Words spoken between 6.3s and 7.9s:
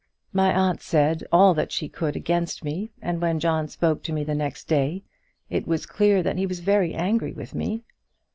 he was very angry with me."